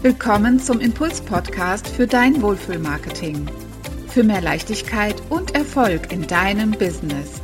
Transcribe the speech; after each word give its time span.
Willkommen 0.00 0.60
zum 0.60 0.78
Impuls-Podcast 0.78 1.88
für 1.88 2.06
dein 2.06 2.40
Wohlfühlmarketing. 2.40 3.50
Für 4.06 4.22
mehr 4.22 4.40
Leichtigkeit 4.40 5.20
und 5.28 5.56
Erfolg 5.56 6.12
in 6.12 6.24
deinem 6.24 6.70
Business. 6.70 7.42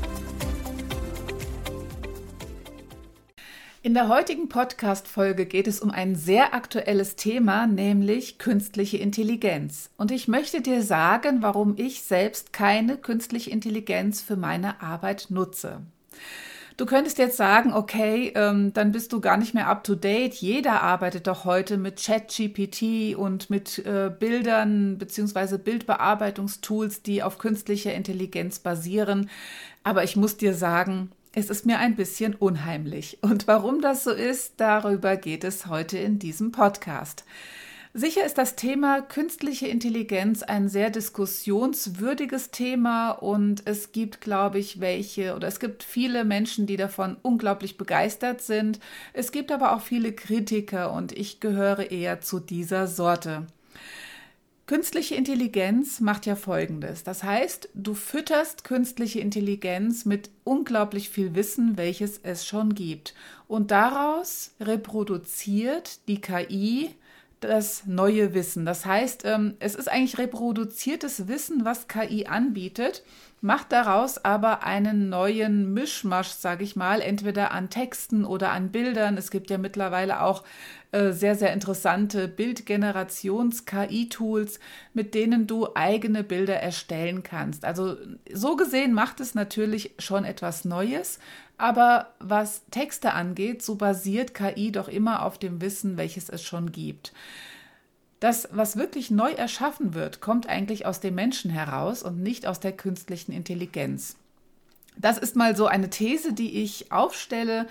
In 3.82 3.92
der 3.92 4.06
heutigen 4.06 4.48
Podcast-Folge 4.48 5.46
geht 5.46 5.66
es 5.66 5.80
um 5.80 5.90
ein 5.90 6.14
sehr 6.14 6.54
aktuelles 6.54 7.16
Thema, 7.16 7.66
nämlich 7.66 8.38
künstliche 8.38 8.98
Intelligenz. 8.98 9.90
Und 9.96 10.12
ich 10.12 10.28
möchte 10.28 10.60
dir 10.62 10.82
sagen, 10.82 11.42
warum 11.42 11.74
ich 11.76 12.04
selbst 12.04 12.52
keine 12.52 12.96
künstliche 12.96 13.50
Intelligenz 13.50 14.22
für 14.22 14.36
meine 14.36 14.80
Arbeit 14.80 15.26
nutze. 15.28 15.80
Du 16.76 16.86
könntest 16.86 17.18
jetzt 17.18 17.36
sagen, 17.36 17.72
okay, 17.72 18.32
ähm, 18.34 18.72
dann 18.72 18.90
bist 18.90 19.12
du 19.12 19.20
gar 19.20 19.36
nicht 19.36 19.54
mehr 19.54 19.68
up 19.68 19.84
to 19.84 19.94
date. 19.94 20.34
Jeder 20.34 20.82
arbeitet 20.82 21.28
doch 21.28 21.44
heute 21.44 21.76
mit 21.76 22.02
ChatGPT 22.02 23.16
und 23.16 23.48
mit 23.48 23.78
äh, 23.86 24.10
Bildern 24.10 24.98
beziehungsweise 24.98 25.60
Bildbearbeitungstools, 25.60 27.02
die 27.02 27.22
auf 27.22 27.38
künstlicher 27.38 27.94
Intelligenz 27.94 28.58
basieren. 28.58 29.30
Aber 29.84 30.02
ich 30.02 30.16
muss 30.16 30.36
dir 30.36 30.52
sagen, 30.52 31.12
es 31.32 31.48
ist 31.48 31.64
mir 31.64 31.78
ein 31.78 31.94
bisschen 31.94 32.34
unheimlich. 32.34 33.18
Und 33.20 33.46
warum 33.46 33.80
das 33.80 34.02
so 34.02 34.10
ist, 34.10 34.54
darüber 34.56 35.16
geht 35.16 35.44
es 35.44 35.66
heute 35.66 35.98
in 35.98 36.18
diesem 36.18 36.50
Podcast. 36.50 37.24
Sicher 37.96 38.26
ist 38.26 38.38
das 38.38 38.56
Thema 38.56 39.02
künstliche 39.02 39.68
Intelligenz 39.68 40.42
ein 40.42 40.68
sehr 40.68 40.90
diskussionswürdiges 40.90 42.50
Thema 42.50 43.12
und 43.12 43.62
es 43.66 43.92
gibt, 43.92 44.20
glaube 44.20 44.58
ich, 44.58 44.80
welche 44.80 45.36
oder 45.36 45.46
es 45.46 45.60
gibt 45.60 45.84
viele 45.84 46.24
Menschen, 46.24 46.66
die 46.66 46.76
davon 46.76 47.16
unglaublich 47.22 47.78
begeistert 47.78 48.42
sind. 48.42 48.80
Es 49.12 49.30
gibt 49.30 49.52
aber 49.52 49.76
auch 49.76 49.80
viele 49.80 50.12
Kritiker 50.12 50.92
und 50.92 51.12
ich 51.12 51.38
gehöre 51.38 51.92
eher 51.92 52.20
zu 52.20 52.40
dieser 52.40 52.88
Sorte. 52.88 53.46
Künstliche 54.66 55.14
Intelligenz 55.14 56.00
macht 56.00 56.26
ja 56.26 56.34
Folgendes. 56.34 57.04
Das 57.04 57.22
heißt, 57.22 57.68
du 57.74 57.94
fütterst 57.94 58.64
künstliche 58.64 59.20
Intelligenz 59.20 60.04
mit 60.04 60.30
unglaublich 60.42 61.10
viel 61.10 61.36
Wissen, 61.36 61.76
welches 61.76 62.18
es 62.24 62.44
schon 62.44 62.74
gibt. 62.74 63.14
Und 63.46 63.70
daraus 63.70 64.50
reproduziert 64.58 66.08
die 66.08 66.20
KI 66.20 66.96
das 67.46 67.86
neue 67.86 68.34
Wissen. 68.34 68.66
Das 68.66 68.86
heißt, 68.86 69.24
ähm, 69.24 69.54
es 69.58 69.74
ist 69.74 69.88
eigentlich 69.88 70.18
reproduziertes 70.18 71.26
Wissen, 71.28 71.64
was 71.64 71.88
KI 71.88 72.26
anbietet, 72.26 73.02
macht 73.40 73.72
daraus 73.72 74.24
aber 74.24 74.62
einen 74.64 75.08
neuen 75.10 75.74
Mischmasch, 75.74 76.30
sage 76.30 76.64
ich 76.64 76.76
mal, 76.76 77.02
entweder 77.02 77.52
an 77.52 77.68
Texten 77.68 78.24
oder 78.24 78.52
an 78.52 78.70
Bildern. 78.70 79.18
Es 79.18 79.30
gibt 79.30 79.50
ja 79.50 79.58
mittlerweile 79.58 80.22
auch 80.22 80.44
äh, 80.92 81.12
sehr, 81.12 81.34
sehr 81.34 81.52
interessante 81.52 82.26
Bildgenerations-KI-Tools, 82.28 84.60
mit 84.94 85.14
denen 85.14 85.46
du 85.46 85.68
eigene 85.74 86.24
Bilder 86.24 86.56
erstellen 86.56 87.22
kannst. 87.22 87.66
Also 87.66 87.98
so 88.32 88.56
gesehen 88.56 88.94
macht 88.94 89.20
es 89.20 89.34
natürlich 89.34 89.90
schon 89.98 90.24
etwas 90.24 90.64
Neues, 90.64 91.18
aber 91.56 92.14
was 92.18 92.62
Texte 92.70 93.12
angeht, 93.12 93.62
so 93.62 93.76
basiert 93.76 94.34
KI 94.34 94.72
doch 94.72 94.88
immer 94.88 95.24
auf 95.24 95.38
dem 95.38 95.60
Wissen, 95.60 95.96
welches 95.96 96.28
es 96.28 96.42
schon 96.42 96.72
gibt. 96.72 97.12
Das, 98.20 98.48
was 98.52 98.76
wirklich 98.76 99.10
neu 99.10 99.32
erschaffen 99.32 99.94
wird, 99.94 100.20
kommt 100.20 100.48
eigentlich 100.48 100.86
aus 100.86 101.00
dem 101.00 101.14
Menschen 101.14 101.50
heraus 101.50 102.02
und 102.02 102.22
nicht 102.22 102.46
aus 102.46 102.58
der 102.58 102.72
künstlichen 102.72 103.32
Intelligenz. 103.32 104.16
Das 104.96 105.18
ist 105.18 105.34
mal 105.34 105.56
so 105.56 105.66
eine 105.66 105.90
These, 105.90 106.32
die 106.32 106.62
ich 106.62 106.92
aufstelle, 106.92 107.66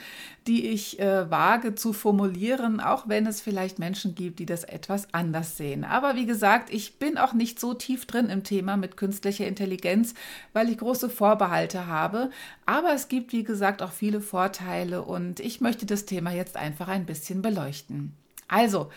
die 0.45 0.67
ich 0.67 0.99
äh, 0.99 1.31
wage 1.31 1.73
zu 1.73 1.93
formulieren, 1.93 2.81
auch 2.81 3.07
wenn 3.07 3.25
es 3.25 3.39
vielleicht 3.39 3.79
Menschen 3.79 4.13
gibt, 4.13 4.39
die 4.39 4.45
das 4.45 4.65
etwas 4.65 5.07
anders 5.13 5.55
sehen. 5.55 5.85
Aber 5.85 6.15
wie 6.15 6.25
gesagt, 6.25 6.71
ich 6.71 6.99
bin 6.99 7.17
auch 7.17 7.33
nicht 7.33 7.61
so 7.61 7.73
tief 7.73 8.05
drin 8.05 8.29
im 8.29 8.43
Thema 8.43 8.75
mit 8.75 8.97
künstlicher 8.97 9.47
Intelligenz, 9.47 10.13
weil 10.51 10.69
ich 10.69 10.77
große 10.77 11.09
Vorbehalte 11.09 11.87
habe. 11.87 12.29
Aber 12.65 12.93
es 12.93 13.07
gibt, 13.07 13.31
wie 13.31 13.43
gesagt, 13.43 13.81
auch 13.81 13.93
viele 13.93 14.19
Vorteile 14.19 15.01
und 15.01 15.39
ich 15.39 15.61
möchte 15.61 15.85
das 15.85 16.05
Thema 16.05 16.31
jetzt 16.31 16.57
einfach 16.57 16.89
ein 16.89 17.05
bisschen 17.05 17.41
beleuchten. 17.41 18.13
Also, 18.49 18.89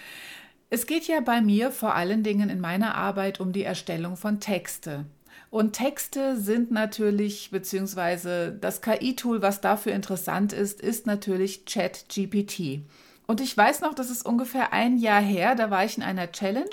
es 0.69 0.87
geht 0.87 1.07
ja 1.07 1.21
bei 1.21 1.41
mir 1.41 1.71
vor 1.71 1.95
allen 1.95 2.25
Dingen 2.25 2.51
in 2.51 2.61
meiner 2.61 2.97
Arbeit 2.97 3.39
um 3.39 3.53
die 3.53 3.63
Erstellung 3.63 4.17
von 4.17 4.41
Texte. 4.41 5.05
Und 5.51 5.73
Texte 5.73 6.37
sind 6.37 6.71
natürlich, 6.71 7.51
beziehungsweise 7.51 8.53
das 8.53 8.83
KI-Tool, 8.83 9.43
was 9.43 9.61
dafür 9.61 9.93
interessant 9.93 10.53
ist, 10.53 10.81
ist 10.81 11.07
natürlich 11.07 11.65
ChatGPT. 11.65 12.83
Und 13.27 13.41
ich 13.41 13.57
weiß 13.57 13.81
noch, 13.81 13.95
das 13.95 14.11
ist 14.11 14.25
ungefähr 14.25 14.73
ein 14.73 14.99
Jahr 14.99 15.21
her, 15.21 15.55
da 15.55 15.71
war 15.71 15.85
ich 15.85 15.97
in 15.97 16.03
einer 16.03 16.31
Challenge 16.31 16.71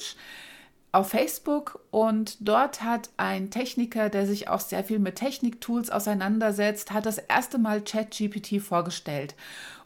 auf 0.93 1.09
Facebook 1.09 1.79
und 1.89 2.37
dort 2.39 2.83
hat 2.83 3.09
ein 3.17 3.49
Techniker, 3.49 4.09
der 4.09 4.27
sich 4.27 4.47
auch 4.47 4.59
sehr 4.59 4.83
viel 4.83 4.99
mit 4.99 5.15
Techniktools 5.15 5.89
auseinandersetzt, 5.89 6.91
hat 6.91 7.07
das 7.07 7.17
erste 7.17 7.57
Mal 7.57 7.81
ChatGPT 7.81 8.61
vorgestellt. 8.61 9.33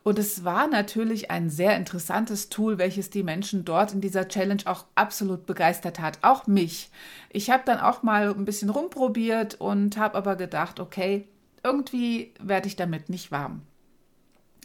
Und 0.08 0.20
es 0.20 0.46
war 0.46 0.68
natürlich 0.68 1.32
ein 1.32 1.50
sehr 1.50 1.76
interessantes 1.76 2.48
Tool, 2.48 2.78
welches 2.78 3.10
die 3.10 3.24
Menschen 3.24 3.66
dort 3.66 3.92
in 3.92 4.00
dieser 4.00 4.30
Challenge 4.30 4.62
auch 4.64 4.86
absolut 4.96 5.46
begeistert 5.46 6.00
hat, 6.00 6.20
auch 6.22 6.48
mich. 6.48 6.92
Ich 7.30 7.50
habe 7.50 7.64
dann 7.66 7.80
auch 7.80 8.04
mal 8.04 8.30
ein 8.30 8.46
bisschen 8.46 8.70
rumprobiert 8.70 9.56
und 9.56 9.98
habe 9.98 10.18
aber 10.18 10.38
gedacht, 10.38 10.80
okay, 10.80 11.28
irgendwie 11.62 12.34
werde 12.40 12.68
ich 12.68 12.78
damit 12.78 13.10
nicht 13.10 13.34
warm. 13.34 13.64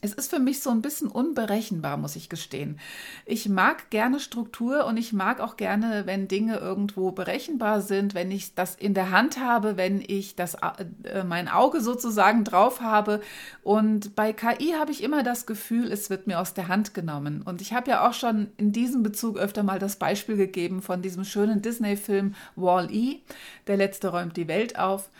Es 0.04 0.14
ist 0.14 0.30
für 0.30 0.40
mich 0.40 0.60
so 0.60 0.70
ein 0.70 0.82
bisschen 0.82 1.06
unberechenbar, 1.06 1.96
muss 1.96 2.16
ich 2.16 2.28
gestehen. 2.28 2.80
Ich 3.24 3.48
mag 3.48 3.88
gerne 3.90 4.18
Struktur 4.18 4.84
und 4.84 4.96
ich 4.96 5.12
mag 5.12 5.38
auch 5.38 5.56
gerne, 5.56 6.06
wenn 6.06 6.26
Dinge 6.26 6.56
irgendwo 6.56 7.12
berechenbar 7.12 7.80
sind, 7.80 8.12
wenn 8.12 8.32
ich 8.32 8.56
das 8.56 8.74
in 8.74 8.94
der 8.94 9.12
Hand 9.12 9.38
habe, 9.38 9.76
wenn 9.76 10.02
ich 10.04 10.34
das, 10.34 10.54
äh, 10.54 11.22
mein 11.22 11.46
Auge 11.46 11.80
sozusagen 11.80 12.42
drauf 12.42 12.80
habe. 12.80 13.20
Und 13.62 14.16
bei 14.16 14.32
KI 14.32 14.72
habe 14.76 14.90
ich 14.90 15.04
immer 15.04 15.22
das 15.22 15.46
Gefühl, 15.46 15.92
es 15.92 16.10
wird 16.10 16.26
mir 16.26 16.40
aus 16.40 16.52
der 16.52 16.66
Hand 16.66 16.94
genommen. 16.94 17.40
Und 17.40 17.60
ich 17.60 17.72
habe 17.72 17.88
ja 17.88 18.08
auch 18.08 18.14
schon 18.14 18.48
in 18.56 18.72
diesem 18.72 19.04
Bezug 19.04 19.38
öfter 19.38 19.62
mal 19.62 19.78
das 19.78 19.94
Beispiel 19.94 20.36
gegeben 20.36 20.82
von 20.82 21.00
diesem 21.00 21.22
schönen 21.22 21.62
Disney-Film 21.62 22.34
Wall-E, 22.56 23.20
der 23.68 23.76
letzte 23.76 24.08
räumt 24.08 24.36
die 24.36 24.48
Welt 24.48 24.76
auf, 24.76 25.10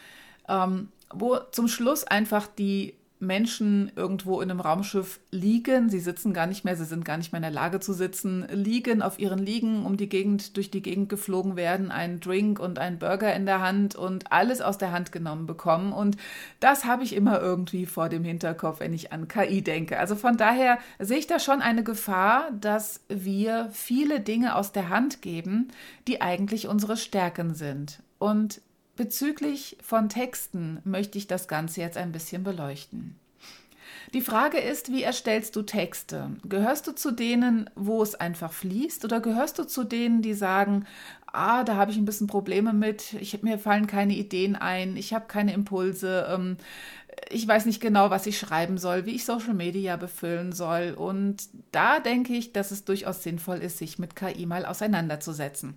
ähm, 0.48 0.88
wo 1.15 1.38
zum 1.53 1.69
Schluss 1.69 2.03
einfach 2.03 2.48
die 2.48 2.94
Menschen 3.22 3.93
irgendwo 3.94 4.41
in 4.41 4.50
einem 4.50 4.60
Raumschiff 4.60 5.21
liegen, 5.31 5.88
sie 5.88 6.00
sitzen 6.00 6.34
gar 6.34 6.49
nicht 6.49 6.65
mehr, 6.65 6.77
sie 6.77 6.84
sind 6.84 7.05
gar 7.05 7.16
nicht 7.16 7.33
mehr 7.33 7.38
in 7.38 7.44
der 7.44 7.53
Lage 7.53 7.78
zu 7.78 7.93
sitzen, 7.93 8.44
liegen 8.50 9.00
auf 9.00 9.21
ihren 9.21 9.38
Liegen, 9.38 9.87
um 9.87 9.97
die 9.97 10.09
Gegend, 10.09 10.56
durch 10.56 10.72
die 10.72 10.83
Gegend 10.83 11.09
geflogen 11.09 11.55
werden, 11.55 11.93
einen 11.93 12.19
Drink 12.19 12.59
und 12.59 12.81
einen 12.81 12.99
Burger 12.99 13.33
in 13.33 13.47
der 13.47 13.60
Hand 13.60 13.94
und 13.94 14.33
alles 14.33 14.60
aus 14.60 14.77
der 14.77 14.91
Hand 14.91 15.12
genommen 15.12 15.47
bekommen. 15.47 15.93
Und 15.93 16.16
das 16.59 16.84
habe 16.84 17.05
ich 17.05 17.15
immer 17.15 17.41
irgendwie 17.41 17.87
vor 17.87 18.09
dem 18.09 18.25
Hinterkopf, 18.25 18.81
wenn 18.81 18.93
ich 18.93 19.12
an 19.12 19.28
KI 19.28 19.62
denke. 19.62 20.00
Also 20.00 20.16
von 20.16 20.37
daher 20.37 20.78
sehe 20.99 21.19
ich 21.19 21.28
da 21.28 21.39
schon 21.39 21.62
eine 21.62 21.84
Gefahr, 21.84 22.50
dass 22.60 23.03
wir 23.09 23.69
viele 23.72 24.19
Dinge 24.19 24.56
aus 24.56 24.72
der 24.72 24.89
Hand 24.89 25.22
geben, 25.22 25.69
die 26.09 26.21
eigentlich 26.21 26.66
unsere 26.66 26.97
Stärken 26.97 27.54
sind. 27.54 28.03
Und 28.19 28.60
Bezüglich 28.97 29.78
von 29.82 30.08
Texten 30.08 30.80
möchte 30.84 31.16
ich 31.19 31.26
das 31.26 31.48
Ganze 31.48 31.80
jetzt 31.80 31.97
ein 31.97 32.12
bisschen 32.12 32.44
beleuchten. 32.44 33.19
Die 34.12 34.20
Frage 34.20 34.58
ist, 34.58 34.92
wie 34.92 35.03
erstellst 35.03 35.56
du 35.56 35.62
Texte? 35.62 36.30
Gehörst 36.44 36.86
du 36.86 36.92
zu 36.92 37.12
denen, 37.12 37.70
wo 37.75 38.03
es 38.03 38.14
einfach 38.14 38.53
fließt 38.53 39.04
oder 39.06 39.20
gehörst 39.20 39.58
du 39.58 39.64
zu 39.64 39.84
denen, 39.84 40.20
die 40.20 40.34
sagen, 40.34 40.84
ah, 41.26 41.64
da 41.64 41.76
habe 41.76 41.91
ich 41.91 41.97
ein 41.97 42.04
bisschen 42.04 42.26
Probleme 42.26 42.75
mit, 42.75 43.14
ich, 43.14 43.42
mir 43.42 43.58
fallen 43.58 43.86
keine 43.86 44.14
Ideen 44.14 44.54
ein, 44.54 44.98
ich 44.98 45.14
habe 45.14 45.26
keine 45.28 45.54
Impulse, 45.54 46.26
ähm, 46.30 46.59
ich 47.30 47.48
weiß 47.48 47.64
nicht 47.64 47.80
genau, 47.80 48.10
was 48.10 48.26
ich 48.26 48.38
schreiben 48.38 48.76
soll, 48.76 49.06
wie 49.06 49.14
ich 49.14 49.24
Social 49.24 49.54
Media 49.54 49.97
befüllen 49.97 50.53
soll. 50.53 50.94
Und 50.97 51.48
da 51.70 52.00
denke 52.00 52.34
ich, 52.34 52.53
dass 52.53 52.70
es 52.70 52.84
durchaus 52.84 53.22
sinnvoll 53.22 53.59
ist, 53.59 53.78
sich 53.78 53.98
mit 53.98 54.16
KI 54.16 54.44
mal 54.44 54.66
auseinanderzusetzen. 54.66 55.74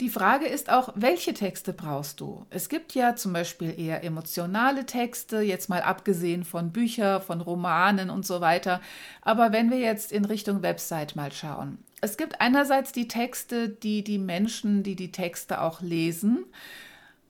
Die 0.00 0.08
Frage 0.08 0.46
ist 0.46 0.70
auch, 0.70 0.92
welche 0.94 1.34
Texte 1.34 1.72
brauchst 1.72 2.20
du? 2.20 2.46
Es 2.50 2.68
gibt 2.68 2.94
ja 2.94 3.16
zum 3.16 3.32
Beispiel 3.32 3.78
eher 3.78 4.02
emotionale 4.02 4.86
Texte, 4.86 5.40
jetzt 5.40 5.68
mal 5.68 5.82
abgesehen 5.82 6.44
von 6.44 6.72
Büchern, 6.72 7.20
von 7.20 7.40
Romanen 7.40 8.10
und 8.10 8.26
so 8.26 8.40
weiter. 8.40 8.80
Aber 9.22 9.52
wenn 9.52 9.70
wir 9.70 9.78
jetzt 9.78 10.12
in 10.12 10.24
Richtung 10.24 10.62
Website 10.62 11.16
mal 11.16 11.32
schauen. 11.32 11.78
Es 12.00 12.16
gibt 12.16 12.40
einerseits 12.40 12.92
die 12.92 13.08
Texte, 13.08 13.68
die 13.68 14.02
die 14.02 14.18
Menschen, 14.18 14.82
die 14.82 14.96
die 14.96 15.12
Texte 15.12 15.60
auch 15.60 15.82
lesen, 15.82 16.46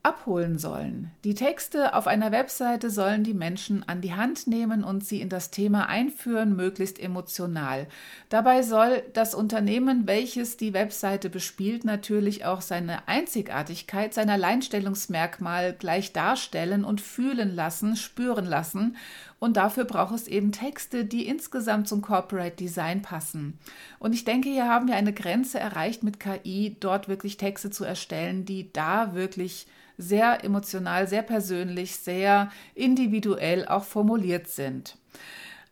abholen 0.02 0.58
sollen. 0.58 1.11
Die 1.25 1.35
Texte 1.35 1.94
auf 1.94 2.06
einer 2.06 2.32
Webseite 2.32 2.88
sollen 2.88 3.23
die 3.23 3.35
Menschen 3.35 3.87
an 3.87 4.00
die 4.00 4.14
Hand 4.14 4.47
nehmen 4.47 4.82
und 4.82 5.05
sie 5.05 5.20
in 5.20 5.29
das 5.29 5.50
Thema 5.50 5.88
einführen, 5.91 6.56
möglichst 6.56 6.99
emotional. 6.99 7.87
Dabei 8.31 8.62
soll 8.62 9.02
das 9.12 9.35
Unternehmen, 9.35 10.06
welches 10.06 10.56
die 10.56 10.73
Webseite 10.73 11.29
bespielt, 11.29 11.85
natürlich 11.85 12.47
auch 12.47 12.62
seine 12.62 13.08
Einzigartigkeit, 13.08 14.14
sein 14.14 14.31
Alleinstellungsmerkmal 14.31 15.75
gleich 15.75 16.14
darstellen 16.14 16.85
und 16.85 17.02
fühlen 17.02 17.55
lassen, 17.55 17.97
spüren 17.97 18.47
lassen 18.47 18.97
Und 19.40 19.56
dafür 19.56 19.84
braucht 19.84 20.14
es 20.14 20.28
eben 20.28 20.52
Texte, 20.52 21.06
die 21.06 21.26
insgesamt 21.26 21.88
zum 21.88 22.02
Corporate 22.02 22.56
Design 22.56 23.00
passen. 23.02 23.58
Und 23.98 24.12
ich 24.12 24.25
denke, 24.25 24.50
hier 24.50 24.69
haben 24.69 24.87
wir 24.87 24.94
eine 24.94 25.14
Grenze 25.14 25.58
erreicht 25.58 26.02
mit 26.02 26.20
KI, 26.20 26.76
dort 26.78 27.08
wirklich 27.08 27.38
Texte 27.38 27.70
zu 27.70 27.84
erstellen, 27.84 28.44
die 28.44 28.70
da 28.72 29.14
wirklich 29.14 29.66
sehr 29.96 30.44
emotional, 30.44 31.08
sehr 31.08 31.22
persönlich, 31.22 31.96
sehr 31.96 32.50
individuell 32.75 33.66
auch 33.66 33.84
formuliert 33.84 34.46
sind. 34.46 34.98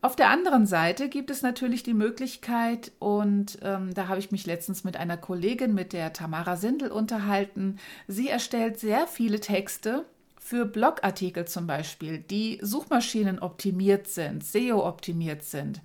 Auf 0.00 0.16
der 0.16 0.30
anderen 0.30 0.64
Seite 0.64 1.08
gibt 1.08 1.28
es 1.30 1.42
natürlich 1.42 1.82
die 1.82 1.94
Möglichkeit, 1.94 2.92
und 3.00 3.58
ähm, 3.62 3.92
da 3.92 4.08
habe 4.08 4.20
ich 4.20 4.30
mich 4.30 4.46
letztens 4.46 4.84
mit 4.84 4.96
einer 4.96 5.16
Kollegin, 5.16 5.74
mit 5.74 5.92
der 5.92 6.12
Tamara 6.12 6.56
Sindel, 6.56 6.90
unterhalten. 6.90 7.78
Sie 8.06 8.28
erstellt 8.28 8.78
sehr 8.78 9.06
viele 9.06 9.40
Texte 9.40 10.06
für 10.40 10.64
Blogartikel 10.64 11.46
zum 11.46 11.66
Beispiel, 11.66 12.18
die 12.18 12.58
Suchmaschinen 12.62 13.38
optimiert 13.38 14.06
sind, 14.08 14.44
SEO 14.44 14.86
optimiert 14.86 15.42
sind. 15.44 15.80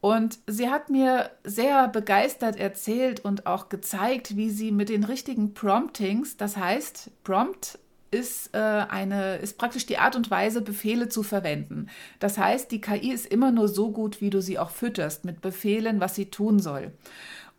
Und 0.00 0.38
sie 0.46 0.68
hat 0.68 0.90
mir 0.90 1.30
sehr 1.42 1.88
begeistert 1.88 2.56
erzählt 2.56 3.20
und 3.20 3.46
auch 3.46 3.68
gezeigt, 3.68 4.36
wie 4.36 4.50
sie 4.50 4.70
mit 4.70 4.88
den 4.88 5.04
richtigen 5.04 5.54
Promptings, 5.54 6.36
das 6.36 6.56
heißt, 6.56 7.10
Prompt 7.24 7.78
ist, 8.10 8.54
äh, 8.54 8.58
eine, 8.58 9.36
ist 9.36 9.58
praktisch 9.58 9.86
die 9.86 9.98
Art 9.98 10.14
und 10.16 10.30
Weise, 10.30 10.62
Befehle 10.62 11.08
zu 11.08 11.22
verwenden. 11.22 11.88
Das 12.18 12.38
heißt, 12.38 12.70
die 12.70 12.80
KI 12.80 13.10
ist 13.12 13.26
immer 13.26 13.50
nur 13.50 13.68
so 13.68 13.90
gut, 13.90 14.20
wie 14.20 14.30
du 14.30 14.40
sie 14.40 14.58
auch 14.58 14.70
fütterst 14.70 15.24
mit 15.24 15.40
Befehlen, 15.40 16.00
was 16.00 16.14
sie 16.14 16.26
tun 16.26 16.60
soll. 16.60 16.92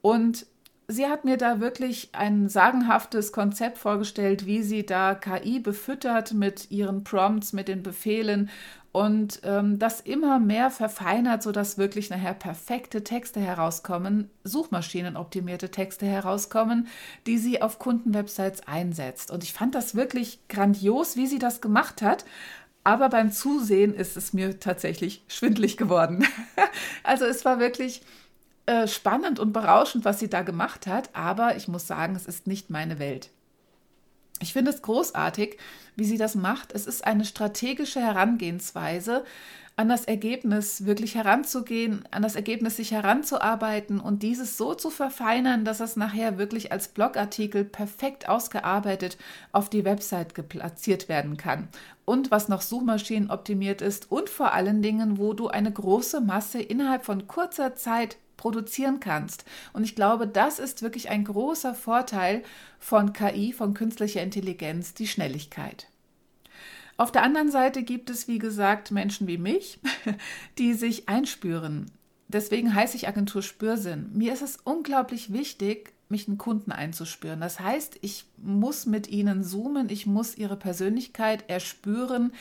Und 0.01 0.45
sie 0.87 1.07
hat 1.07 1.25
mir 1.25 1.37
da 1.37 1.59
wirklich 1.59 2.09
ein 2.13 2.47
sagenhaftes 2.47 3.31
Konzept 3.31 3.77
vorgestellt, 3.77 4.45
wie 4.45 4.63
sie 4.63 4.85
da 4.85 5.15
KI 5.15 5.59
befüttert 5.59 6.33
mit 6.33 6.71
ihren 6.71 7.03
Prompts, 7.03 7.53
mit 7.53 7.67
den 7.67 7.83
Befehlen 7.83 8.49
und 8.93 9.41
ähm, 9.43 9.77
das 9.77 10.01
immer 10.01 10.39
mehr 10.39 10.71
verfeinert, 10.71 11.43
sodass 11.43 11.77
wirklich 11.77 12.09
nachher 12.09 12.33
perfekte 12.33 13.03
Texte 13.03 13.39
herauskommen, 13.39 14.31
suchmaschinenoptimierte 14.43 15.69
Texte 15.69 16.05
herauskommen, 16.05 16.87
die 17.27 17.37
sie 17.37 17.61
auf 17.61 17.79
Kundenwebsites 17.79 18.67
einsetzt. 18.67 19.29
Und 19.29 19.43
ich 19.43 19.53
fand 19.53 19.75
das 19.75 19.93
wirklich 19.93 20.39
grandios, 20.47 21.15
wie 21.15 21.27
sie 21.27 21.37
das 21.37 21.61
gemacht 21.61 22.01
hat. 22.01 22.25
Aber 22.83 23.09
beim 23.09 23.31
Zusehen 23.31 23.93
ist 23.93 24.15
es 24.15 24.31
mir 24.31 24.59
tatsächlich 24.59 25.23
schwindlig 25.27 25.75
geworden. 25.75 26.25
also 27.03 27.25
es 27.25 27.43
war 27.43 27.59
wirklich 27.59 28.01
äh, 28.67 28.87
spannend 28.87 29.39
und 29.39 29.53
berauschend, 29.53 30.05
was 30.05 30.19
sie 30.19 30.29
da 30.29 30.41
gemacht 30.41 30.87
hat, 30.87 31.09
aber 31.13 31.55
ich 31.55 31.67
muss 31.67 31.87
sagen, 31.87 32.15
es 32.15 32.25
ist 32.25 32.47
nicht 32.47 32.69
meine 32.69 32.99
Welt. 32.99 33.31
Ich 34.39 34.53
finde 34.53 34.71
es 34.71 34.81
großartig, 34.81 35.57
wie 35.95 36.03
sie 36.03 36.17
das 36.17 36.35
macht. 36.35 36.73
Es 36.73 36.85
ist 36.85 37.05
eine 37.07 37.25
strategische 37.25 38.01
Herangehensweise, 38.01 39.23
an 39.77 39.89
das 39.89 40.05
Ergebnis 40.05 40.85
wirklich 40.85 41.15
heranzugehen, 41.15 42.03
an 42.11 42.23
das 42.23 42.35
Ergebnis 42.35 42.77
sich 42.77 42.91
heranzuarbeiten 42.91 43.99
und 43.99 44.21
dieses 44.21 44.57
so 44.57 44.73
zu 44.73 44.89
verfeinern, 44.89 45.65
dass 45.65 45.79
es 45.79 45.95
nachher 45.95 46.37
wirklich 46.37 46.71
als 46.71 46.89
Blogartikel 46.89 47.63
perfekt 47.63 48.27
ausgearbeitet 48.27 49.17
auf 49.51 49.69
die 49.69 49.85
Website 49.85 50.35
geplatziert 50.35 51.09
werden 51.09 51.37
kann. 51.37 51.69
Und 52.05 52.31
was 52.31 52.49
noch 52.49 52.61
Suchmaschinen 52.61 53.29
optimiert 53.29 53.81
ist 53.81 54.11
und 54.11 54.29
vor 54.29 54.51
allen 54.51 54.81
Dingen, 54.81 55.19
wo 55.19 55.33
du 55.33 55.47
eine 55.47 55.71
große 55.71 56.21
Masse 56.21 56.59
innerhalb 56.59 57.05
von 57.05 57.27
kurzer 57.27 57.75
Zeit 57.75 58.17
produzieren 58.37 58.99
kannst. 58.99 59.43
Und 59.73 59.83
ich 59.83 59.95
glaube, 59.95 60.27
das 60.27 60.59
ist 60.59 60.81
wirklich 60.81 61.09
ein 61.09 61.25
großer 61.25 61.73
Vorteil 61.73 62.43
von 62.79 63.13
KI, 63.13 63.51
von 63.51 63.73
künstlicher 63.73 64.21
Intelligenz, 64.21 64.93
die 64.93 65.07
Schnelligkeit. 65.07 65.87
Auf 66.97 67.11
der 67.11 67.23
anderen 67.23 67.51
Seite 67.51 67.83
gibt 67.83 68.09
es, 68.09 68.27
wie 68.27 68.39
gesagt, 68.39 68.91
Menschen 68.91 69.27
wie 69.27 69.37
mich, 69.37 69.79
die 70.57 70.73
sich 70.73 71.07
einspüren. 71.09 71.91
Deswegen 72.27 72.73
heiße 72.73 72.97
ich 72.97 73.07
Agentur 73.07 73.41
Spürsinn. 73.41 74.09
Mir 74.13 74.33
ist 74.33 74.41
es 74.41 74.57
unglaublich 74.63 75.31
wichtig, 75.31 75.93
mich 76.09 76.27
einen 76.27 76.37
Kunden 76.37 76.71
einzuspüren. 76.71 77.39
Das 77.39 77.59
heißt, 77.59 77.99
ich 78.01 78.25
muss 78.37 78.85
mit 78.85 79.07
ihnen 79.09 79.43
zoomen, 79.43 79.89
ich 79.89 80.05
muss 80.05 80.37
ihre 80.37 80.55
Persönlichkeit 80.57 81.49
erspüren. 81.49 82.33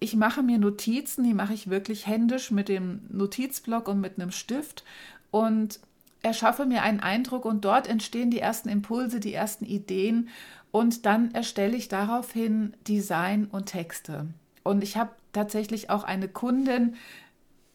Ich 0.00 0.16
mache 0.16 0.42
mir 0.42 0.58
Notizen, 0.58 1.22
die 1.24 1.34
mache 1.34 1.54
ich 1.54 1.70
wirklich 1.70 2.06
händisch 2.06 2.50
mit 2.50 2.68
dem 2.68 3.02
Notizblock 3.10 3.88
und 3.88 4.00
mit 4.00 4.18
einem 4.18 4.32
Stift 4.32 4.84
und 5.32 5.80
erschaffe 6.22 6.66
mir 6.66 6.82
einen 6.82 7.00
Eindruck 7.00 7.44
und 7.44 7.64
dort 7.64 7.88
entstehen 7.88 8.30
die 8.30 8.38
ersten 8.38 8.68
Impulse, 8.68 9.18
die 9.18 9.34
ersten 9.34 9.64
Ideen 9.64 10.28
und 10.70 11.04
dann 11.04 11.32
erstelle 11.32 11.76
ich 11.76 11.88
daraufhin 11.88 12.74
Design 12.86 13.46
und 13.50 13.66
Texte. 13.66 14.26
Und 14.62 14.84
ich 14.84 14.96
habe 14.96 15.10
tatsächlich 15.32 15.90
auch 15.90 16.04
eine 16.04 16.28
Kundin, 16.28 16.94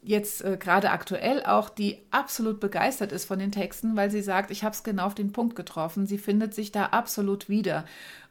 jetzt 0.02 0.44
äh, 0.44 0.58
gerade 0.58 0.92
aktuell 0.92 1.44
auch, 1.44 1.70
die 1.70 2.00
absolut 2.12 2.60
begeistert 2.60 3.12
ist 3.12 3.26
von 3.26 3.40
den 3.40 3.52
Texten, 3.52 3.96
weil 3.96 4.10
sie 4.10 4.22
sagt, 4.22 4.52
ich 4.52 4.64
habe 4.64 4.74
es 4.74 4.84
genau 4.84 5.06
auf 5.06 5.16
den 5.16 5.34
Punkt 5.34 5.56
getroffen. 5.56 6.08
Sie 6.08 6.18
findet 6.18 6.54
sich 6.54 6.72
da 6.72 6.88
absolut 6.88 7.50
wieder. 7.50 7.84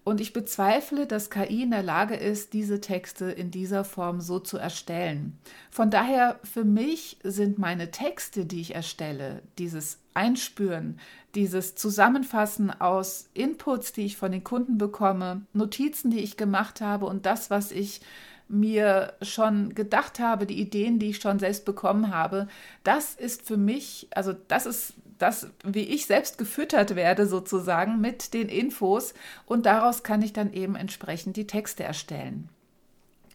Und 0.06 0.20
ich 0.20 0.32
bezweifle, 0.32 1.08
dass 1.08 1.30
KI 1.30 1.64
in 1.64 1.72
der 1.72 1.82
Lage 1.82 2.14
ist, 2.14 2.52
diese 2.52 2.80
Texte 2.80 3.24
in 3.24 3.50
dieser 3.50 3.82
Form 3.82 4.20
so 4.20 4.38
zu 4.38 4.56
erstellen. 4.56 5.36
Von 5.68 5.90
daher, 5.90 6.38
für 6.44 6.62
mich 6.62 7.18
sind 7.24 7.58
meine 7.58 7.90
Texte, 7.90 8.46
die 8.46 8.60
ich 8.60 8.76
erstelle, 8.76 9.42
dieses 9.58 9.98
Einspüren, 10.14 11.00
dieses 11.34 11.74
Zusammenfassen 11.74 12.70
aus 12.70 13.30
Inputs, 13.34 13.92
die 13.92 14.06
ich 14.06 14.16
von 14.16 14.30
den 14.30 14.44
Kunden 14.44 14.78
bekomme, 14.78 15.42
Notizen, 15.52 16.12
die 16.12 16.20
ich 16.20 16.36
gemacht 16.36 16.80
habe 16.80 17.06
und 17.06 17.26
das, 17.26 17.50
was 17.50 17.72
ich 17.72 18.00
mir 18.46 19.14
schon 19.22 19.74
gedacht 19.74 20.20
habe, 20.20 20.46
die 20.46 20.60
Ideen, 20.60 21.00
die 21.00 21.10
ich 21.10 21.18
schon 21.18 21.40
selbst 21.40 21.64
bekommen 21.64 22.14
habe, 22.14 22.46
das 22.84 23.16
ist 23.16 23.42
für 23.42 23.56
mich, 23.56 24.06
also 24.14 24.34
das 24.46 24.66
ist 24.66 24.94
das, 25.18 25.48
wie 25.64 25.80
ich 25.80 26.06
selbst 26.06 26.38
gefüttert 26.38 26.96
werde 26.96 27.26
sozusagen 27.26 28.00
mit 28.00 28.34
den 28.34 28.48
Infos 28.48 29.14
und 29.46 29.66
daraus 29.66 30.02
kann 30.02 30.22
ich 30.22 30.32
dann 30.32 30.52
eben 30.52 30.76
entsprechend 30.76 31.36
die 31.36 31.46
Texte 31.46 31.84
erstellen. 31.84 32.48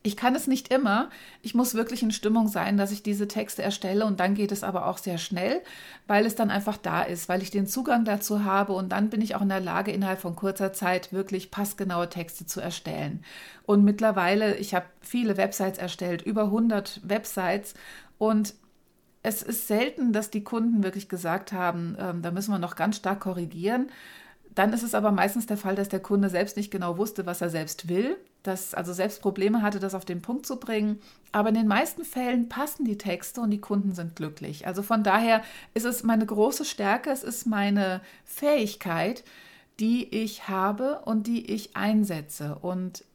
Ich 0.04 0.18
kann 0.18 0.34
es 0.34 0.48
nicht 0.48 0.74
immer. 0.74 1.12
Ich 1.44 1.54
muss 1.54 1.76
wirklich 1.76 2.02
in 2.02 2.10
Stimmung 2.10 2.48
sein, 2.48 2.76
dass 2.76 2.92
ich 2.92 3.04
diese 3.04 3.28
Texte 3.28 3.62
erstelle 3.62 4.06
und 4.06 4.20
dann 4.20 4.34
geht 4.34 4.52
es 4.52 4.64
aber 4.64 4.88
auch 4.88 4.98
sehr 4.98 5.20
schnell, 5.20 5.62
weil 6.08 6.26
es 6.26 6.34
dann 6.34 6.50
einfach 6.50 6.78
da 6.78 7.04
ist, 7.04 7.30
weil 7.30 7.44
ich 7.44 7.52
den 7.52 7.68
Zugang 7.68 8.04
dazu 8.04 8.44
habe 8.44 8.74
und 8.74 8.90
dann 8.90 9.12
bin 9.12 9.22
ich 9.22 9.36
auch 9.36 9.44
in 9.44 9.50
der 9.50 9.60
Lage, 9.60 9.92
innerhalb 9.92 10.20
von 10.20 10.36
kurzer 10.36 10.74
Zeit 10.74 11.14
wirklich 11.14 11.52
passgenaue 11.52 12.10
Texte 12.10 12.48
zu 12.48 12.60
erstellen. 12.62 13.24
Und 13.64 13.84
mittlerweile, 13.84 14.56
ich 14.56 14.74
habe 14.74 14.88
viele 15.02 15.38
Websites 15.38 15.78
erstellt, 15.78 16.24
über 16.24 16.46
100 16.46 17.02
Websites 17.04 17.76
und 18.18 18.56
es 19.24 19.42
ist 19.42 19.68
selten, 19.68 20.14
dass 20.14 20.30
die 20.30 20.44
Kunden 20.44 20.84
wirklich 20.84 21.10
gesagt 21.10 21.54
haben, 21.54 21.96
ähm, 22.00 22.22
da 22.22 22.32
müssen 22.32 22.52
wir 22.52 22.60
noch 22.60 22.76
ganz 22.76 22.98
stark 22.98 23.20
korrigieren. 23.20 23.90
Dann 24.54 24.74
ist 24.74 24.84
es 24.84 24.96
aber 24.96 25.12
meistens 25.12 25.46
der 25.46 25.58
Fall, 25.58 25.76
dass 25.76 25.90
der 25.90 26.02
Kunde 26.02 26.30
selbst 26.30 26.58
nicht 26.58 26.72
genau 26.72 26.98
wusste, 26.98 27.26
was 27.26 27.40
er 27.40 27.50
selbst 27.50 27.88
will, 27.88 28.18
dass 28.44 28.74
also 28.74 28.92
selbst 28.92 29.22
Probleme 29.22 29.62
hatte, 29.62 29.80
das 29.80 29.96
auf 29.96 30.04
den 30.04 30.22
Punkt 30.22 30.46
zu 30.46 30.60
bringen. 30.60 31.00
Aber 31.32 31.50
in 31.50 31.56
den 31.56 31.68
meisten 31.68 32.04
Fällen 32.04 32.50
passen 32.50 32.84
die 32.84 32.98
Texte 32.98 33.40
und 33.40 33.52
die 33.52 33.62
Kunden 33.62 33.94
sind 33.94 34.16
glücklich. 34.16 34.68
Also 34.68 34.84
von 34.84 35.04
daher 35.04 35.42
ist 35.74 35.86
es 35.86 36.04
meine 36.04 36.26
große 36.26 36.66
Stärke, 36.66 37.12
es 37.12 37.24
ist 37.24 37.46
meine 37.46 38.02
Fähigkeit, 38.26 39.24
die 39.80 40.14
ich 40.16 40.50
habe 40.50 41.02
und 41.06 41.28
die 41.28 41.52
ich 41.52 41.76
einsetze. 41.78 42.58
Und 42.62 43.06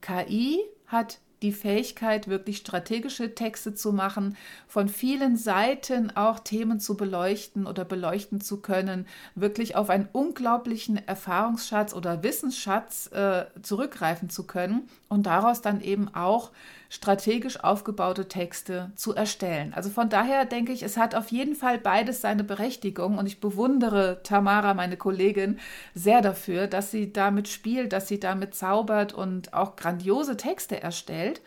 KI 0.00 0.60
hat 0.86 1.20
die 1.42 1.52
Fähigkeit, 1.52 2.28
wirklich 2.28 2.58
strategische 2.58 3.34
Texte 3.34 3.74
zu 3.74 3.92
machen, 3.92 4.36
von 4.66 4.88
vielen 4.88 5.36
Seiten 5.36 6.10
auch 6.14 6.38
Themen 6.40 6.80
zu 6.80 6.96
beleuchten 6.96 7.66
oder 7.66 7.84
beleuchten 7.84 8.40
zu 8.40 8.60
können, 8.60 9.06
wirklich 9.34 9.76
auf 9.76 9.90
einen 9.90 10.08
unglaublichen 10.12 10.96
Erfahrungsschatz 11.06 11.94
oder 11.94 12.22
Wissensschatz 12.22 13.10
äh, 13.12 13.46
zurückgreifen 13.62 14.28
zu 14.28 14.46
können 14.46 14.88
und 15.08 15.26
daraus 15.26 15.62
dann 15.62 15.80
eben 15.80 16.14
auch 16.14 16.50
strategisch 16.90 17.62
aufgebaute 17.62 18.26
Texte 18.26 18.90
zu 18.96 19.14
erstellen. 19.14 19.72
Also 19.74 19.90
von 19.90 20.10
daher 20.10 20.44
denke 20.44 20.72
ich, 20.72 20.82
es 20.82 20.96
hat 20.96 21.14
auf 21.14 21.30
jeden 21.30 21.54
Fall 21.54 21.78
beides 21.78 22.20
seine 22.20 22.42
Berechtigung 22.42 23.16
und 23.16 23.26
ich 23.26 23.40
bewundere 23.40 24.20
Tamara, 24.24 24.74
meine 24.74 24.96
Kollegin, 24.96 25.60
sehr 25.94 26.20
dafür, 26.20 26.66
dass 26.66 26.90
sie 26.90 27.12
damit 27.12 27.46
spielt, 27.46 27.92
dass 27.92 28.08
sie 28.08 28.18
damit 28.18 28.56
zaubert 28.56 29.12
und 29.12 29.54
auch 29.54 29.76
grandiose 29.76 30.36
Texte 30.36 30.82
erstellt. 30.82 31.40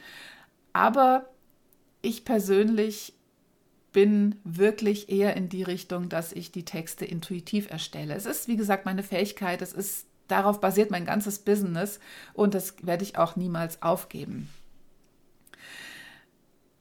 Aber 0.71 1.27
ich 2.01 2.23
persönlich 2.23 3.13
bin 3.91 4.39
wirklich 4.45 5.09
eher 5.09 5.35
in 5.35 5.49
die 5.49 5.63
Richtung, 5.63 6.07
dass 6.07 6.31
ich 6.31 6.53
die 6.53 6.65
Texte 6.65 7.03
intuitiv 7.03 7.69
erstelle. 7.69 8.15
Es 8.15 8.25
ist, 8.25 8.47
wie 8.47 8.55
gesagt, 8.55 8.85
meine 8.85 9.03
Fähigkeit, 9.03 9.61
es 9.61 9.73
ist 9.73 10.07
darauf 10.29 10.61
basiert 10.61 10.89
mein 10.89 11.05
ganzes 11.05 11.39
Business 11.39 11.99
und 12.33 12.53
das 12.53 12.75
werde 12.81 13.03
ich 13.03 13.17
auch 13.17 13.35
niemals 13.35 13.81
aufgeben. 13.83 14.49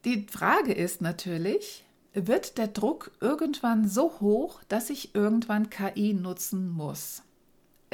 Die 0.05 0.27
Frage 0.29 0.73
ist 0.73 1.01
natürlich, 1.01 1.85
wird 2.13 2.59
der 2.59 2.67
Druck 2.67 3.13
irgendwann 3.21 3.89
so 3.89 4.19
hoch, 4.21 4.61
dass 4.69 4.91
ich 4.91 5.15
irgendwann 5.15 5.71
KI 5.71 6.13
nutzen 6.13 6.69
muss? 6.69 7.23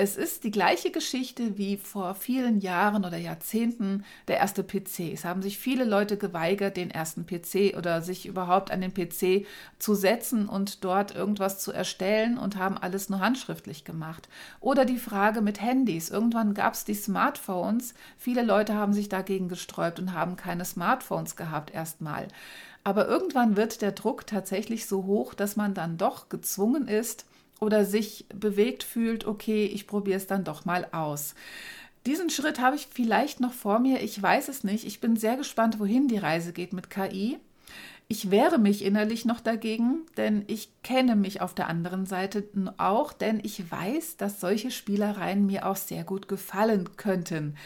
Es 0.00 0.16
ist 0.16 0.44
die 0.44 0.52
gleiche 0.52 0.92
Geschichte 0.92 1.58
wie 1.58 1.76
vor 1.76 2.14
vielen 2.14 2.60
Jahren 2.60 3.04
oder 3.04 3.16
Jahrzehnten 3.16 4.04
der 4.28 4.36
erste 4.36 4.62
PC. 4.62 5.12
Es 5.12 5.24
haben 5.24 5.42
sich 5.42 5.58
viele 5.58 5.82
Leute 5.82 6.16
geweigert, 6.16 6.76
den 6.76 6.92
ersten 6.92 7.26
PC 7.26 7.76
oder 7.76 8.00
sich 8.00 8.24
überhaupt 8.24 8.70
an 8.70 8.80
den 8.80 8.94
PC 8.94 9.44
zu 9.80 9.96
setzen 9.96 10.48
und 10.48 10.84
dort 10.84 11.16
irgendwas 11.16 11.58
zu 11.58 11.72
erstellen 11.72 12.38
und 12.38 12.54
haben 12.54 12.78
alles 12.78 13.08
nur 13.08 13.18
handschriftlich 13.18 13.84
gemacht. 13.84 14.28
Oder 14.60 14.84
die 14.84 14.98
Frage 14.98 15.40
mit 15.40 15.60
Handys. 15.60 16.10
Irgendwann 16.10 16.54
gab 16.54 16.74
es 16.74 16.84
die 16.84 16.94
Smartphones. 16.94 17.92
Viele 18.18 18.42
Leute 18.42 18.74
haben 18.74 18.92
sich 18.92 19.08
dagegen 19.08 19.48
gesträubt 19.48 19.98
und 19.98 20.12
haben 20.12 20.36
keine 20.36 20.64
Smartphones 20.64 21.34
gehabt 21.34 21.74
erstmal. 21.74 22.28
Aber 22.84 23.08
irgendwann 23.08 23.56
wird 23.56 23.82
der 23.82 23.90
Druck 23.90 24.28
tatsächlich 24.28 24.86
so 24.86 25.06
hoch, 25.06 25.34
dass 25.34 25.56
man 25.56 25.74
dann 25.74 25.98
doch 25.98 26.28
gezwungen 26.28 26.86
ist, 26.86 27.26
oder 27.60 27.84
sich 27.84 28.26
bewegt 28.34 28.82
fühlt, 28.82 29.26
okay, 29.26 29.66
ich 29.66 29.86
probiere 29.86 30.16
es 30.16 30.26
dann 30.26 30.44
doch 30.44 30.64
mal 30.64 30.86
aus. 30.92 31.34
Diesen 32.06 32.30
Schritt 32.30 32.60
habe 32.60 32.76
ich 32.76 32.88
vielleicht 32.90 33.40
noch 33.40 33.52
vor 33.52 33.80
mir, 33.80 34.02
ich 34.02 34.20
weiß 34.22 34.48
es 34.48 34.64
nicht. 34.64 34.86
Ich 34.86 35.00
bin 35.00 35.16
sehr 35.16 35.36
gespannt, 35.36 35.78
wohin 35.78 36.08
die 36.08 36.18
Reise 36.18 36.52
geht 36.52 36.72
mit 36.72 36.90
KI. 36.90 37.38
Ich 38.10 38.30
wehre 38.30 38.58
mich 38.58 38.82
innerlich 38.82 39.26
noch 39.26 39.40
dagegen, 39.40 40.06
denn 40.16 40.44
ich 40.46 40.70
kenne 40.82 41.14
mich 41.14 41.42
auf 41.42 41.54
der 41.54 41.68
anderen 41.68 42.06
Seite 42.06 42.48
auch, 42.78 43.12
denn 43.12 43.40
ich 43.42 43.70
weiß, 43.70 44.16
dass 44.16 44.40
solche 44.40 44.70
Spielereien 44.70 45.44
mir 45.44 45.66
auch 45.66 45.76
sehr 45.76 46.04
gut 46.04 46.26
gefallen 46.26 46.96
könnten. 46.96 47.56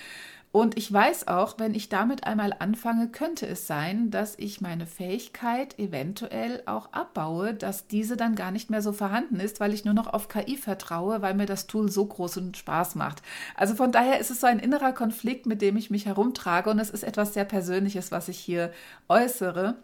Und 0.52 0.76
ich 0.76 0.92
weiß 0.92 1.28
auch, 1.28 1.58
wenn 1.58 1.74
ich 1.74 1.88
damit 1.88 2.24
einmal 2.24 2.54
anfange, 2.58 3.08
könnte 3.08 3.46
es 3.46 3.66
sein, 3.66 4.10
dass 4.10 4.34
ich 4.38 4.60
meine 4.60 4.84
Fähigkeit 4.86 5.78
eventuell 5.78 6.62
auch 6.66 6.92
abbaue, 6.92 7.54
dass 7.54 7.86
diese 7.86 8.18
dann 8.18 8.34
gar 8.34 8.50
nicht 8.50 8.68
mehr 8.68 8.82
so 8.82 8.92
vorhanden 8.92 9.40
ist, 9.40 9.60
weil 9.60 9.72
ich 9.72 9.86
nur 9.86 9.94
noch 9.94 10.12
auf 10.12 10.28
KI 10.28 10.58
vertraue, 10.58 11.22
weil 11.22 11.32
mir 11.32 11.46
das 11.46 11.66
Tool 11.66 11.90
so 11.90 12.04
großen 12.04 12.54
Spaß 12.54 12.96
macht. 12.96 13.22
Also 13.56 13.74
von 13.74 13.92
daher 13.92 14.20
ist 14.20 14.30
es 14.30 14.40
so 14.42 14.46
ein 14.46 14.58
innerer 14.58 14.92
Konflikt, 14.92 15.46
mit 15.46 15.62
dem 15.62 15.78
ich 15.78 15.88
mich 15.88 16.04
herumtrage 16.04 16.68
und 16.68 16.78
es 16.78 16.90
ist 16.90 17.02
etwas 17.02 17.32
sehr 17.32 17.46
Persönliches, 17.46 18.12
was 18.12 18.28
ich 18.28 18.38
hier 18.38 18.72
äußere. 19.08 19.76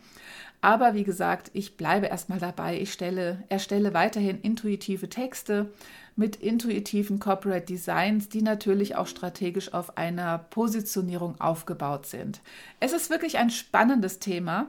Aber 0.61 0.95
wie 0.95 1.05
gesagt, 1.05 1.51
ich 1.53 1.77
bleibe 1.77 2.07
erstmal 2.07 2.41
dabei. 2.41 2.81
Ich 2.81 2.93
stelle, 2.93 3.45
erstelle 3.49 3.95
weiterhin 3.95 4.41
intuitive 4.41 5.09
Texte 5.09 5.71
mit 6.17 6.35
intuitiven 6.37 7.21
Corporate 7.21 7.65
Designs, 7.65 8.29
die 8.29 8.43
natürlich 8.43 8.97
auch 8.97 9.07
strategisch 9.07 9.73
auf 9.73 9.97
einer 9.97 10.39
Positionierung 10.39 11.41
aufgebaut 11.41 12.07
sind. 12.07 12.41
Es 12.81 12.93
ist 12.93 13.09
wirklich 13.09 13.39
ein 13.39 13.51
spannendes 13.51 14.19
Thema. 14.19 14.67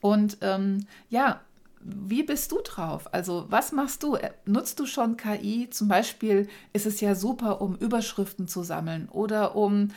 Und 0.00 0.38
ähm, 0.40 0.86
ja, 1.10 1.40
wie 1.82 2.22
bist 2.22 2.52
du 2.52 2.60
drauf? 2.62 3.12
Also 3.14 3.46
was 3.48 3.72
machst 3.72 4.02
du? 4.02 4.18
Nutzt 4.44 4.80
du 4.80 4.86
schon 4.86 5.16
KI? 5.16 5.68
Zum 5.70 5.88
Beispiel 5.88 6.48
ist 6.72 6.86
es 6.86 7.00
ja 7.00 7.14
super, 7.14 7.60
um 7.62 7.76
Überschriften 7.76 8.48
zu 8.48 8.62
sammeln 8.62 9.08
oder 9.10 9.56
um 9.56 9.88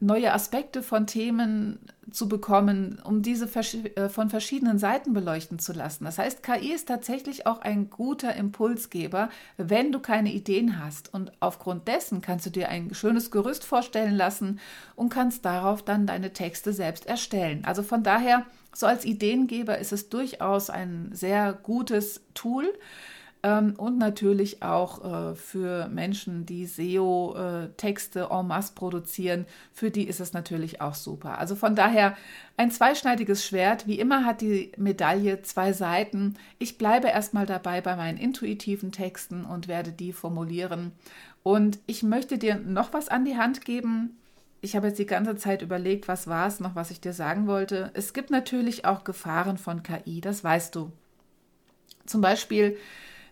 neue 0.00 0.32
Aspekte 0.32 0.82
von 0.82 1.06
Themen 1.06 1.78
zu 2.10 2.28
bekommen, 2.28 3.00
um 3.04 3.22
diese 3.22 3.46
äh, 3.46 4.08
von 4.08 4.30
verschiedenen 4.30 4.78
Seiten 4.78 5.12
beleuchten 5.12 5.58
zu 5.58 5.72
lassen. 5.72 6.04
Das 6.04 6.18
heißt, 6.18 6.42
KI 6.42 6.72
ist 6.72 6.88
tatsächlich 6.88 7.46
auch 7.46 7.60
ein 7.60 7.90
guter 7.90 8.34
Impulsgeber, 8.34 9.28
wenn 9.56 9.92
du 9.92 10.00
keine 10.00 10.32
Ideen 10.32 10.82
hast. 10.82 11.12
Und 11.12 11.32
aufgrund 11.40 11.86
dessen 11.86 12.20
kannst 12.20 12.46
du 12.46 12.50
dir 12.50 12.68
ein 12.68 12.94
schönes 12.94 13.30
Gerüst 13.30 13.64
vorstellen 13.64 14.14
lassen 14.14 14.58
und 14.96 15.10
kannst 15.10 15.44
darauf 15.44 15.82
dann 15.82 16.06
deine 16.06 16.32
Texte 16.32 16.72
selbst 16.72 17.06
erstellen. 17.06 17.64
Also 17.64 17.82
von 17.82 18.02
daher, 18.02 18.46
so 18.74 18.86
als 18.86 19.04
Ideengeber 19.04 19.78
ist 19.78 19.92
es 19.92 20.08
durchaus 20.08 20.70
ein 20.70 21.10
sehr 21.12 21.52
gutes 21.52 22.22
Tool. 22.34 22.72
Ähm, 23.42 23.74
und 23.78 23.96
natürlich 23.96 24.62
auch 24.62 25.32
äh, 25.32 25.34
für 25.34 25.88
Menschen, 25.88 26.44
die 26.44 26.66
SEO-Texte 26.66 28.28
äh, 28.30 28.38
en 28.38 28.46
masse 28.46 28.74
produzieren, 28.74 29.46
für 29.72 29.90
die 29.90 30.06
ist 30.06 30.20
es 30.20 30.34
natürlich 30.34 30.82
auch 30.82 30.94
super. 30.94 31.38
Also 31.38 31.56
von 31.56 31.74
daher 31.74 32.16
ein 32.58 32.70
zweischneidiges 32.70 33.46
Schwert. 33.46 33.86
Wie 33.86 33.98
immer 33.98 34.26
hat 34.26 34.42
die 34.42 34.72
Medaille 34.76 35.40
zwei 35.40 35.72
Seiten. 35.72 36.36
Ich 36.58 36.76
bleibe 36.76 37.08
erstmal 37.08 37.46
dabei 37.46 37.80
bei 37.80 37.96
meinen 37.96 38.18
intuitiven 38.18 38.92
Texten 38.92 39.46
und 39.46 39.68
werde 39.68 39.92
die 39.92 40.12
formulieren. 40.12 40.92
Und 41.42 41.78
ich 41.86 42.02
möchte 42.02 42.36
dir 42.36 42.56
noch 42.56 42.92
was 42.92 43.08
an 43.08 43.24
die 43.24 43.38
Hand 43.38 43.64
geben. 43.64 44.18
Ich 44.60 44.76
habe 44.76 44.88
jetzt 44.88 44.98
die 44.98 45.06
ganze 45.06 45.36
Zeit 45.36 45.62
überlegt, 45.62 46.08
was 46.08 46.26
war 46.26 46.46
es 46.46 46.60
noch, 46.60 46.74
was 46.74 46.90
ich 46.90 47.00
dir 47.00 47.14
sagen 47.14 47.46
wollte. 47.46 47.90
Es 47.94 48.12
gibt 48.12 48.30
natürlich 48.30 48.84
auch 48.84 49.04
Gefahren 49.04 49.56
von 49.56 49.82
KI, 49.82 50.20
das 50.20 50.44
weißt 50.44 50.74
du. 50.74 50.92
Zum 52.04 52.20
Beispiel 52.20 52.76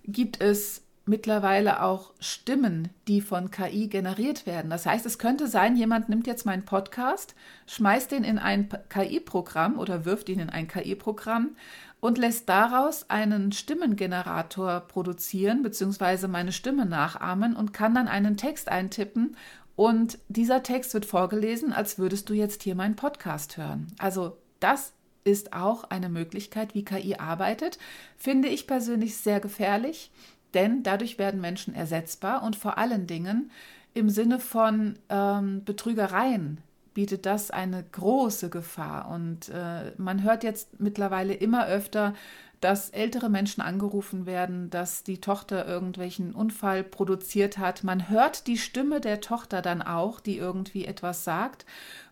gibt 0.09 0.41
es 0.41 0.83
mittlerweile 1.05 1.83
auch 1.83 2.13
Stimmen, 2.21 2.89
die 3.07 3.21
von 3.21 3.51
KI 3.51 3.89
generiert 3.89 4.47
werden. 4.47 4.71
Das 4.71 4.85
heißt, 4.85 5.07
es 5.07 5.19
könnte 5.19 5.47
sein, 5.47 5.77
jemand 5.77 6.09
nimmt 6.09 6.27
jetzt 6.27 6.45
meinen 6.45 6.65
Podcast, 6.65 7.35
schmeißt 7.67 8.11
den 8.11 8.25
in 8.25 8.39
ein 8.39 8.69
KI-Programm 8.91 9.79
oder 9.79 10.05
wirft 10.05 10.29
ihn 10.29 10.41
in 10.41 10.51
ein 10.51 10.69
KI-Programm 10.69 11.57
und 12.01 12.19
lässt 12.19 12.49
daraus 12.49 13.09
einen 13.09 13.53
Stimmengenerator 13.53 14.81
produzieren, 14.81 15.63
beziehungsweise 15.63 16.29
meine 16.29 16.53
Stimme 16.53 16.85
nachahmen 16.85 17.57
und 17.57 17.73
kann 17.73 17.95
dann 17.95 18.09
einen 18.09 18.37
Text 18.37 18.69
eintippen 18.69 19.37
und 19.79 20.19
dieser 20.29 20.65
Text 20.65 20.93
wird 20.93 21.07
vorgelesen, 21.07 21.73
als 21.73 21.99
würdest 21.99 22.29
du 22.29 22.35
jetzt 22.35 22.65
hier 22.65 22.75
meinen 22.75 22.97
Podcast 22.97 23.57
hören. 23.57 23.87
Also 23.99 24.37
das 24.59 24.93
ist 25.25 25.53
auch 25.53 25.85
eine 25.85 26.09
Möglichkeit, 26.09 26.75
wie 26.75 26.85
KI 26.85 27.17
arbeitet. 27.17 27.79
Finde 28.17 28.49
ich 28.49 28.67
persönlich 28.67 29.17
sehr 29.17 29.41
gefährlich, 29.41 30.11
denn 30.55 30.83
dadurch 30.83 31.19
werden 31.19 31.41
Menschen 31.41 31.75
ersetzbar 31.75 32.43
und 32.43 32.57
vor 32.57 32.79
allen 32.79 33.07
Dingen 33.07 33.51
im 33.95 34.11
Sinne 34.11 34.39
von 34.39 34.99
ähm, 35.09 35.65
Betrügereien 35.65 36.59
bietet 36.95 37.27
das 37.27 37.51
eine 37.51 37.85
große 37.93 38.51
Gefahr. 38.51 39.09
Und 39.09 39.49
äh, 39.51 39.93
man 39.99 40.23
hört 40.23 40.43
jetzt 40.43 40.81
mittlerweile 40.81 41.35
immer 41.35 41.67
öfter, 41.67 42.15
dass 42.61 42.91
ältere 42.91 43.29
Menschen 43.29 43.61
angerufen 43.61 44.27
werden, 44.27 44.69
dass 44.71 45.05
die 45.05 45.21
Tochter 45.21 45.67
irgendwelchen 45.67 46.35
Unfall 46.35 46.83
produziert 46.83 47.59
hat. 47.59 47.85
Man 47.85 48.09
hört 48.09 48.47
die 48.47 48.59
Stimme 48.59 49.01
der 49.01 49.21
Tochter 49.21 49.63
dann 49.63 49.81
auch, 49.81 50.19
die 50.19 50.39
irgendwie 50.39 50.87
etwas 50.87 51.23
sagt 51.23 51.67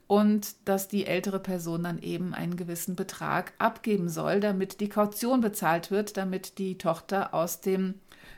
und 0.07 0.55
dass 0.65 0.89
die 0.89 1.07
ältere 1.07 1.41
Person 1.41 1.83
dann 1.85 1.99
eben 1.99 2.33
einen 2.35 2.57
gewissen 2.57 2.95
Betrag 2.95 3.53
abgeben 3.59 4.09
soll, 4.09 4.41
damit 4.41 4.81
die 4.81 4.89
Kaution 4.89 5.41
bezahlt 5.41 5.91
wird, 5.91 6.17
damit 6.17 6.59
die 6.59 6.79
Tochter 6.79 7.35
aus 7.35 7.61
dem 7.61 7.95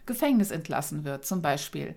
Gefängnis 0.06 0.50
entlassen 0.50 1.04
wird, 1.04 1.26
zum 1.26 1.42
Beispiel. 1.42 1.94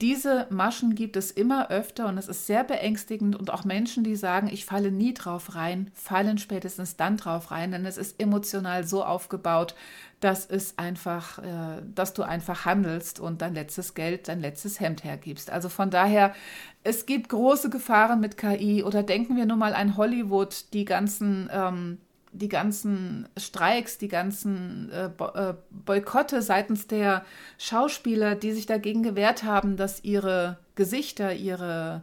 Diese 0.00 0.46
Maschen 0.48 0.94
gibt 0.94 1.16
es 1.16 1.30
immer 1.30 1.68
öfter 1.68 2.08
und 2.08 2.16
es 2.16 2.26
ist 2.26 2.46
sehr 2.46 2.64
beängstigend 2.64 3.36
und 3.36 3.50
auch 3.50 3.64
Menschen, 3.64 4.02
die 4.02 4.16
sagen, 4.16 4.48
ich 4.50 4.64
falle 4.64 4.90
nie 4.90 5.12
drauf 5.12 5.54
rein, 5.54 5.90
fallen 5.92 6.38
spätestens 6.38 6.96
dann 6.96 7.18
drauf 7.18 7.50
rein, 7.50 7.72
denn 7.72 7.84
es 7.84 7.98
ist 7.98 8.18
emotional 8.18 8.86
so 8.86 9.04
aufgebaut, 9.04 9.74
dass 10.20 10.46
es 10.46 10.78
einfach, 10.78 11.38
äh, 11.40 11.82
dass 11.94 12.14
du 12.14 12.22
einfach 12.22 12.64
handelst 12.64 13.20
und 13.20 13.42
dein 13.42 13.52
letztes 13.52 13.92
Geld, 13.92 14.28
dein 14.28 14.40
letztes 14.40 14.80
Hemd 14.80 15.04
hergibst. 15.04 15.50
Also 15.50 15.68
von 15.68 15.90
daher, 15.90 16.34
es 16.82 17.04
gibt 17.04 17.28
große 17.28 17.68
Gefahren 17.68 18.20
mit 18.20 18.38
KI 18.38 18.82
oder 18.82 19.02
denken 19.02 19.36
wir 19.36 19.44
nur 19.44 19.58
mal 19.58 19.74
an 19.74 19.98
Hollywood, 19.98 20.72
die 20.72 20.86
ganzen 20.86 21.50
ähm, 21.52 21.98
die 22.32 22.48
ganzen 22.48 23.28
Streiks, 23.36 23.98
die 23.98 24.08
ganzen 24.08 24.90
äh, 24.90 25.06
äh, 25.06 25.54
Boykotte 25.70 26.42
seitens 26.42 26.86
der 26.86 27.24
Schauspieler, 27.58 28.34
die 28.34 28.52
sich 28.52 28.66
dagegen 28.66 29.02
gewehrt 29.02 29.42
haben, 29.42 29.76
dass 29.76 30.04
ihre 30.04 30.58
Gesichter, 30.76 31.34
ihre, 31.34 32.02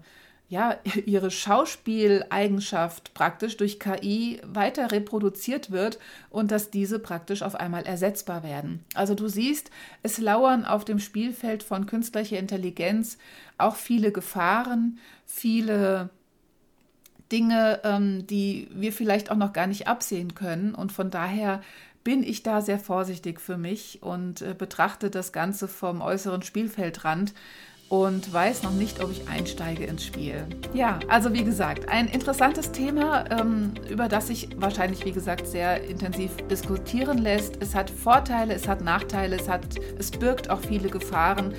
ja, 0.50 0.76
ihre 1.06 1.32
Schauspieleigenschaft 1.32 3.14
praktisch 3.14 3.56
durch 3.58 3.80
KI 3.80 4.42
weiter 4.46 4.92
reproduziert 4.92 5.72
wird 5.72 5.98
und 6.30 6.52
dass 6.52 6.72
diese 6.72 7.00
praktisch 7.00 7.42
auf 7.42 7.56
einmal 7.56 7.86
ersetzbar 7.86 8.44
werden. 8.44 8.84
Also 8.96 9.16
du 9.16 9.30
siehst, 9.30 9.72
es 10.04 10.18
lauern 10.18 10.66
auf 10.66 10.84
dem 10.84 11.00
Spielfeld 11.00 11.64
von 11.64 11.86
künstlicher 11.86 12.38
Intelligenz 12.38 13.18
auch 13.58 13.78
viele 13.78 14.12
Gefahren, 14.12 15.00
viele 15.26 16.10
Dinge, 17.32 17.82
ähm, 17.84 18.26
die 18.28 18.68
wir 18.72 18.94
vielleicht 18.94 19.32
auch 19.32 19.36
noch 19.36 19.54
gar 19.54 19.68
nicht 19.68 19.88
absehen 19.88 20.36
können. 20.36 20.74
Und 20.74 20.92
von 20.92 21.10
daher 21.10 21.62
bin 22.04 22.24
ich 22.24 22.42
da 22.42 22.62
sehr 22.62 22.80
vorsichtig 22.80 23.42
für 23.42 23.58
mich 23.58 24.00
und 24.02 24.42
äh, 24.42 24.56
betrachte 24.58 25.10
das 25.10 25.34
Ganze 25.34 25.68
vom 25.68 26.02
äußeren 26.02 26.42
Spielfeldrand 26.42 27.34
und 27.90 28.32
weiß 28.34 28.64
noch 28.64 28.72
nicht, 28.72 29.02
ob 29.02 29.12
ich 29.12 29.28
einsteige 29.30 29.86
ins 29.86 30.06
Spiel. 30.06 30.46
Ja, 30.74 31.00
also 31.08 31.34
wie 31.34 31.44
gesagt, 31.44 31.90
ein 31.90 32.08
interessantes 32.08 32.72
Thema, 32.72 33.26
ähm, 33.32 33.74
über 33.90 34.08
das 34.08 34.28
sich 34.28 34.50
wahrscheinlich, 34.58 35.06
wie 35.06 35.12
gesagt, 35.12 35.48
sehr 35.48 35.84
intensiv 35.84 36.32
diskutieren 36.50 37.18
lässt. 37.18 37.62
Es 37.62 37.76
hat 37.76 37.90
Vorteile, 37.90 38.54
es 38.54 38.68
hat 38.68 38.82
Nachteile, 38.82 39.38
es, 39.38 39.48
hat, 39.48 39.66
es 39.98 40.12
birgt 40.12 40.50
auch 40.50 40.60
viele 40.60 40.90
Gefahren. 40.90 41.54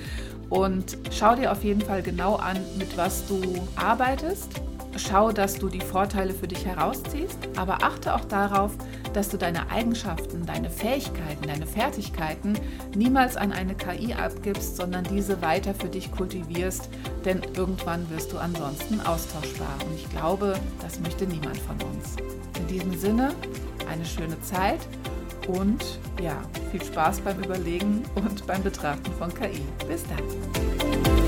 Und 0.49 0.97
schau 1.11 1.35
dir 1.35 1.51
auf 1.51 1.63
jeden 1.63 1.81
Fall 1.81 2.01
genau 2.01 2.35
an, 2.35 2.57
mit 2.77 2.97
was 2.97 3.27
du 3.27 3.41
arbeitest 3.75 4.61
schau, 4.99 5.31
dass 5.31 5.55
du 5.55 5.69
die 5.69 5.81
Vorteile 5.81 6.33
für 6.33 6.47
dich 6.47 6.65
herausziehst, 6.65 7.37
aber 7.55 7.83
achte 7.83 8.13
auch 8.13 8.25
darauf, 8.25 8.71
dass 9.13 9.29
du 9.29 9.37
deine 9.37 9.69
Eigenschaften, 9.71 10.45
deine 10.45 10.69
Fähigkeiten, 10.69 11.47
deine 11.47 11.65
Fertigkeiten 11.65 12.53
niemals 12.95 13.37
an 13.37 13.51
eine 13.51 13.75
KI 13.75 14.13
abgibst, 14.13 14.75
sondern 14.77 15.03
diese 15.05 15.41
weiter 15.41 15.73
für 15.73 15.87
dich 15.87 16.11
kultivierst, 16.11 16.89
denn 17.25 17.41
irgendwann 17.55 18.09
wirst 18.09 18.31
du 18.33 18.37
ansonsten 18.37 18.99
austauschbar. 19.01 19.75
Und 19.85 19.95
ich 19.95 20.09
glaube, 20.09 20.55
das 20.81 20.99
möchte 20.99 21.25
niemand 21.25 21.57
von 21.57 21.75
uns. 21.87 22.15
In 22.59 22.67
diesem 22.67 22.97
Sinne, 22.97 23.33
eine 23.89 24.05
schöne 24.05 24.39
Zeit 24.41 24.79
und 25.47 25.99
ja, 26.21 26.37
viel 26.71 26.83
Spaß 26.83 27.21
beim 27.21 27.39
Überlegen 27.39 28.03
und 28.15 28.45
beim 28.45 28.61
Betrachten 28.61 29.11
von 29.13 29.33
KI. 29.33 29.61
Bis 29.87 30.03
dann. 30.03 31.18